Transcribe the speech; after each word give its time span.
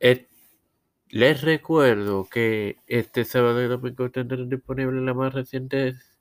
Et- 0.00 0.28
les 1.10 1.42
recuerdo 1.42 2.28
que 2.30 2.76
este 2.86 3.24
sábado 3.24 3.62
y 3.62 3.68
domingo 3.68 4.10
tendrán 4.10 4.48
disponible 4.50 5.00
las 5.02 5.16
más 5.16 5.34
recientes 5.34 6.18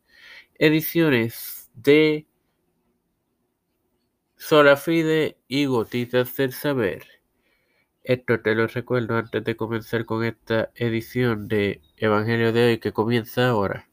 ediciones 0.60 1.72
de 1.76 2.28
Solafide 4.38 5.38
y 5.50 5.66
Gotitas 5.66 6.34
del 6.38 6.54
Saber. 6.54 7.04
Esto 8.04 8.42
te 8.42 8.56
lo 8.56 8.66
recuerdo 8.66 9.16
antes 9.18 9.44
de 9.44 9.56
comenzar 9.56 10.06
con 10.06 10.24
esta 10.24 10.72
edición 10.74 11.48
de 11.48 11.82
Evangelio 11.98 12.52
de 12.54 12.70
hoy 12.70 12.80
que 12.80 12.92
comienza 12.94 13.50
ahora. 13.50 13.88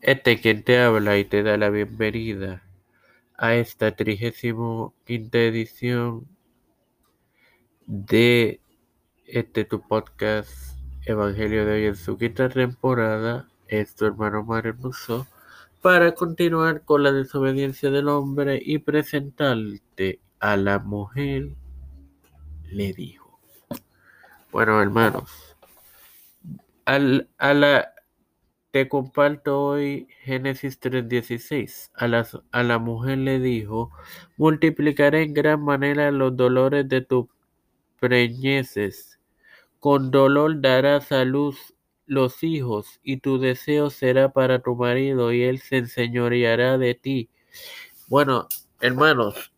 Este 0.00 0.40
quien 0.40 0.64
te 0.64 0.80
habla 0.80 1.18
y 1.18 1.24
te 1.24 1.44
da 1.44 1.56
la 1.56 1.70
bienvenida 1.70 2.67
a 3.38 3.54
esta 3.54 3.94
trigésimo 3.94 4.94
quinta 5.04 5.38
edición 5.38 6.26
de 7.86 8.60
este 9.26 9.64
tu 9.64 9.80
podcast 9.80 10.76
Evangelio 11.06 11.64
de 11.64 11.72
hoy 11.72 11.84
en 11.86 11.96
su 11.96 12.18
quinta 12.18 12.48
temporada. 12.48 13.48
Es 13.68 13.94
tu 13.94 14.06
hermano 14.06 14.42
Mario 14.42 14.74
Musso 14.80 15.28
para 15.80 16.12
continuar 16.16 16.82
con 16.82 17.04
la 17.04 17.12
desobediencia 17.12 17.90
del 17.92 18.08
hombre 18.08 18.60
y 18.62 18.78
presentarte 18.78 20.20
a 20.40 20.56
la 20.56 20.80
mujer 20.80 21.50
le 22.64 22.92
dijo. 22.92 23.38
Bueno, 24.50 24.82
hermanos, 24.82 25.56
al, 26.84 27.28
a 27.38 27.54
la 27.54 27.92
te 28.70 28.88
comparto 28.88 29.60
hoy 29.62 30.08
Génesis 30.22 30.78
3:16. 30.80 31.90
A, 31.94 32.08
las- 32.08 32.38
a 32.52 32.62
la 32.62 32.78
mujer 32.78 33.18
le 33.18 33.38
dijo, 33.40 33.90
multiplicaré 34.36 35.22
en 35.22 35.34
gran 35.34 35.62
manera 35.64 36.10
los 36.10 36.36
dolores 36.36 36.88
de 36.88 37.00
tus 37.02 37.26
preñeces. 38.00 39.20
Con 39.80 40.10
dolor 40.12 40.60
darás 40.62 41.12
a 41.12 41.24
luz 41.24 41.74
los 42.06 42.42
hijos, 42.44 43.00
y 43.02 43.18
tu 43.18 43.38
deseo 43.38 43.90
será 43.90 44.32
para 44.32 44.60
tu 44.60 44.76
marido, 44.76 45.32
y 45.32 45.42
él 45.44 45.60
se 45.60 45.78
enseñoreará 45.78 46.78
de 46.78 46.94
ti. 46.94 47.30
Bueno, 48.08 48.48
hermanos, 48.80 49.52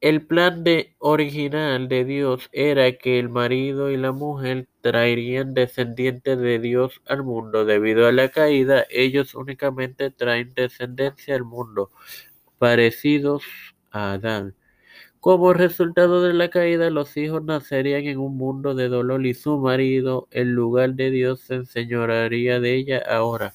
el 0.00 0.26
plan 0.26 0.64
original 0.98 1.88
de 1.88 2.04
Dios 2.04 2.48
era 2.52 2.92
que 2.92 3.18
el 3.18 3.28
marido 3.28 3.90
y 3.90 3.96
la 3.96 4.12
mujer 4.12 4.68
traerían 4.82 5.54
descendientes 5.54 6.38
de 6.38 6.58
Dios 6.58 7.00
al 7.06 7.22
mundo. 7.22 7.64
Debido 7.64 8.06
a 8.06 8.12
la 8.12 8.28
caída, 8.28 8.84
ellos 8.90 9.34
únicamente 9.34 10.10
traen 10.10 10.52
descendencia 10.54 11.34
al 11.34 11.44
mundo, 11.44 11.90
parecidos 12.58 13.42
a 13.90 14.12
Adán. 14.12 14.54
Como 15.20 15.52
resultado 15.54 16.22
de 16.22 16.34
la 16.34 16.50
caída, 16.50 16.88
los 16.90 17.16
hijos 17.16 17.42
nacerían 17.42 18.04
en 18.04 18.18
un 18.18 18.36
mundo 18.36 18.74
de 18.74 18.88
dolor 18.88 19.26
y 19.26 19.34
su 19.34 19.58
marido, 19.58 20.28
en 20.30 20.52
lugar 20.52 20.94
de 20.94 21.10
Dios, 21.10 21.40
se 21.40 21.56
enseñorearía 21.56 22.60
de 22.60 22.76
ella 22.76 23.02
ahora. 23.08 23.54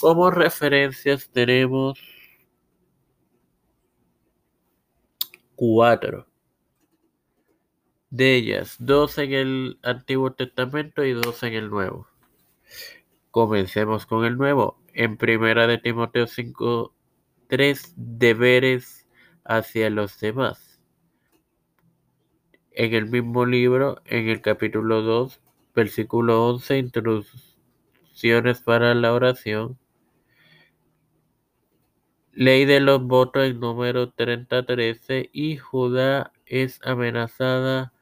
Como 0.00 0.30
referencias 0.30 1.30
tenemos 1.30 1.98
cuatro 5.56 6.26
de 8.10 8.36
ellas, 8.36 8.76
dos 8.78 9.18
en 9.18 9.32
el 9.32 9.78
Antiguo 9.82 10.32
Testamento 10.32 11.04
y 11.04 11.12
dos 11.12 11.42
en 11.42 11.54
el 11.54 11.70
Nuevo. 11.70 12.08
Comencemos 13.30 14.06
con 14.06 14.24
el 14.24 14.38
Nuevo. 14.38 14.80
En 14.94 15.16
primera 15.16 15.66
de 15.66 15.78
Timoteo 15.78 16.26
5, 16.26 16.94
tres 17.48 17.92
deberes 17.96 19.06
hacia 19.44 19.90
los 19.90 20.18
demás. 20.20 20.80
En 22.70 22.94
el 22.94 23.06
mismo 23.06 23.44
libro, 23.44 24.00
en 24.06 24.28
el 24.28 24.40
capítulo 24.40 25.02
2, 25.02 25.40
versículo 25.74 26.46
11, 26.48 26.78
instrucciones 26.78 28.60
para 28.62 28.94
la 28.94 29.12
oración. 29.12 29.78
Ley 32.38 32.66
de 32.66 32.80
los 32.80 33.02
votos 33.02 33.44
en 33.46 33.60
número 33.60 34.10
3013 34.10 35.30
y 35.32 35.56
Judá 35.56 36.32
es 36.44 36.80
amenazada 36.84 37.94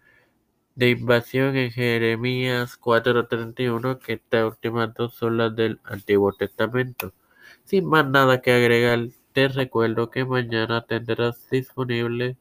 de 0.74 0.90
invasión 0.90 1.56
en 1.56 1.70
Jeremías 1.70 2.76
4:31, 2.76 4.00
que 4.00 4.14
estas 4.14 4.44
últimas 4.50 4.92
dos 4.92 5.14
son 5.14 5.36
las 5.36 5.54
del 5.54 5.78
Antiguo 5.84 6.32
Testamento. 6.32 7.14
Sin 7.62 7.86
más 7.86 8.10
nada 8.10 8.42
que 8.42 8.50
agregar, 8.50 9.06
te 9.32 9.46
recuerdo 9.46 10.10
que 10.10 10.24
mañana 10.24 10.84
tendrás 10.84 11.48
disponible, 11.48 12.36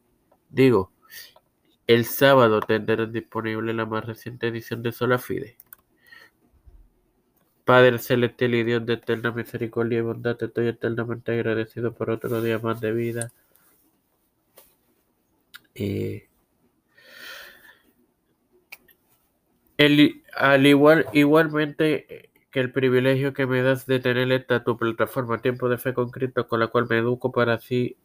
digo, 0.49 0.91
el 1.85 2.05
sábado 2.05 2.59
tendrás 2.61 3.13
disponible 3.13 3.71
la 3.71 3.85
más 3.85 4.03
reciente 4.03 4.47
edición 4.47 4.81
de 4.81 4.93
Sola 4.93 5.19
Fide. 5.19 5.57
Padre 7.65 7.99
celestial 7.99 8.55
y 8.55 8.63
Dios 8.63 8.85
de 8.85 8.93
eterna 8.93 9.31
misericordia 9.31 9.99
y 9.99 10.01
bondad, 10.01 10.37
te 10.37 10.45
estoy 10.45 10.67
eternamente 10.67 11.33
agradecido 11.33 11.93
por 11.93 12.09
otro 12.09 12.41
día 12.41 12.57
más 12.59 12.79
de 12.79 12.91
vida. 12.93 13.31
Eh, 15.75 16.27
el- 19.77 20.23
al 20.35 20.65
igual, 20.65 21.05
igualmente 21.13 22.29
que 22.51 22.59
el 22.59 22.71
privilegio 22.71 23.33
que 23.33 23.47
me 23.47 23.61
das 23.63 23.85
de 23.87 23.99
tener 23.99 24.31
esta 24.31 24.63
tu 24.63 24.77
plataforma 24.77 25.41
Tiempo 25.41 25.69
de 25.69 25.77
Fe 25.77 25.93
con 25.93 26.11
Cristo, 26.11 26.47
con 26.47 26.59
la 26.59 26.67
cual 26.67 26.87
me 26.89 26.97
educo 26.99 27.31
para 27.31 27.55
así 27.55 27.97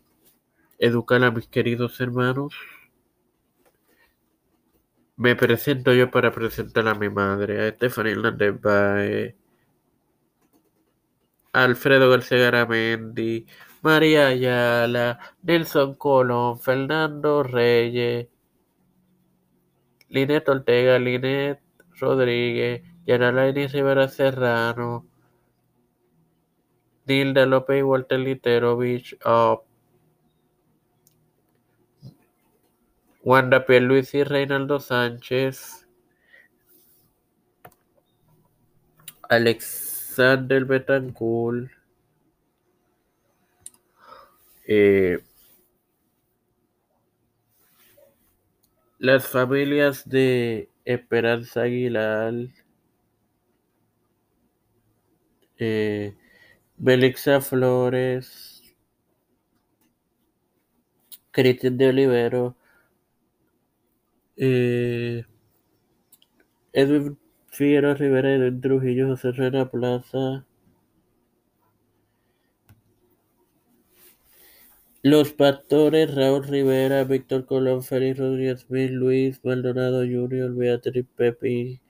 educar 0.79 1.25
a 1.25 1.31
mis 1.33 1.49
queridos 1.49 2.01
hermanos. 2.01 2.55
Me 5.19 5.37
presento 5.37 5.93
yo 5.93 6.11
para 6.11 6.33
presentar 6.33 6.89
a 6.89 6.95
mi 6.95 7.11
madre, 7.11 7.61
a 7.69 7.71
Stephanie 7.73 8.13
Hernández 8.13 8.59
Baez, 8.59 9.35
Alfredo 11.53 12.11
García 12.11 12.39
Garamendi, 12.39 13.47
María 13.83 14.29
Ayala, 14.29 15.19
Nelson 15.43 15.95
Colón, 15.95 16.59
Fernando 16.59 17.43
Reyes, 17.43 18.29
Linet 20.09 20.49
Ortega, 20.49 20.99
Linet 20.99 21.61
Rodríguez, 22.01 22.83
Yanalaini 23.07 23.67
Rivera 23.67 24.09
Serrano, 24.09 25.07
Nilda 27.07 27.47
López 27.47 27.79
y 27.79 27.83
Walter 27.83 28.21
Literovich, 28.21 29.17
uh, 29.25 29.57
Wanda 33.23 33.65
Pierluisi 33.65 34.19
y 34.19 34.25
Reinaldo 34.25 34.81
Sánchez, 34.81 35.87
Alexander 40.19 40.65
Betancourt, 40.65 41.71
eh, 44.67 45.19
las 48.99 49.29
familias 49.29 50.09
de 50.09 50.69
Esperanza 50.85 51.63
Aguilar, 51.63 52.35
eh, 55.57 56.17
Belixa 56.77 57.41
Flores, 57.41 58.63
Cristian 61.31 61.79
de 61.79 61.89
Olivero, 61.91 62.57
eh, 64.37 65.25
Edwin 66.73 67.17
Figueroa 67.51 67.95
Rivera, 67.95 68.35
Edwin 68.35 68.61
Trujillo, 68.61 69.09
José 69.09 69.33
Rena 69.33 69.71
Plaza, 69.71 70.47
Los 75.03 75.33
Pastores, 75.33 76.15
Raúl 76.15 76.45
Rivera, 76.47 77.05
Víctor 77.05 77.47
Colón, 77.47 77.83
Félix 77.83 78.19
Rodríguez 78.19 78.67
Luis 78.69 79.41
Maldonado 79.45 80.03
Jr., 80.05 80.55
Beatriz 80.55 81.07
Pepi, 81.17 81.81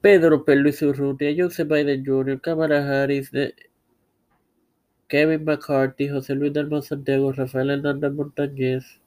Pedro. 0.00 0.44
Luis 0.46 0.82
Urrutia, 0.82 1.34
Joseph 1.36 1.68
Biden 1.68 2.04
Jr., 2.04 2.40
Cámara 2.40 2.84
Harris, 2.86 3.30
de- 3.30 3.54
Kevin 5.08 5.44
McCarthy, 5.44 6.08
José 6.08 6.34
Luis 6.34 6.52
Dalmau 6.52 6.82
Santiago, 6.82 7.32
Rafael 7.32 7.70
Hernández 7.70 8.12
Montañez, 8.12 9.00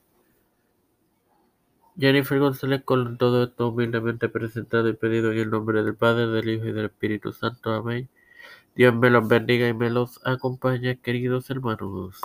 Jennifer 1.99 2.39
González 2.39 2.83
Colón, 2.83 3.17
todo 3.17 3.43
esto 3.43 3.69
humildemente 3.69 4.29
presentado 4.29 4.87
y 4.87 4.93
pedido 4.93 5.31
en 5.31 5.39
el 5.39 5.49
nombre 5.49 5.83
del 5.83 5.95
Padre, 5.95 6.27
del 6.27 6.47
Hijo 6.49 6.65
y 6.65 6.71
del 6.71 6.85
Espíritu 6.85 7.33
Santo. 7.33 7.73
Amén. 7.73 8.07
Dios 8.75 8.95
me 8.95 9.09
los 9.09 9.27
bendiga 9.27 9.67
y 9.67 9.73
me 9.73 9.89
los 9.89 10.19
acompañe, 10.25 10.99
queridos 10.99 11.49
hermanos. 11.49 12.15